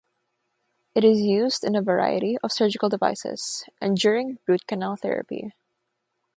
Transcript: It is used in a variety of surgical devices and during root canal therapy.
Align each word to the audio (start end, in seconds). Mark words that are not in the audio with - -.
It 0.95 1.03
is 1.03 1.21
used 1.21 1.63
in 1.63 1.75
a 1.75 1.81
variety 1.83 2.35
of 2.41 2.51
surgical 2.51 2.89
devices 2.89 3.65
and 3.79 3.95
during 3.95 4.39
root 4.47 4.65
canal 4.65 4.95
therapy. 4.95 5.53